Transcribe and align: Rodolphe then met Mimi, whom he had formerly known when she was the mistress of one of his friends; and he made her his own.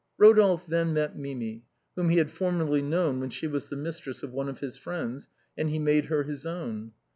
Rodolphe 0.17 0.65
then 0.67 0.93
met 0.93 1.15
Mimi, 1.15 1.61
whom 1.95 2.09
he 2.09 2.17
had 2.17 2.31
formerly 2.31 2.81
known 2.81 3.19
when 3.19 3.29
she 3.29 3.45
was 3.45 3.69
the 3.69 3.75
mistress 3.75 4.23
of 4.23 4.33
one 4.33 4.49
of 4.49 4.59
his 4.59 4.75
friends; 4.75 5.29
and 5.55 5.69
he 5.69 5.77
made 5.77 6.05
her 6.05 6.23
his 6.23 6.43
own. 6.43 6.93